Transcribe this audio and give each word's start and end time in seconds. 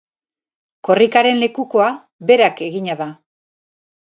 Korrikaren 0.87 1.37
lekukoa 1.43 1.91
berak 2.33 2.65
egina 2.71 2.97
da. 3.05 3.09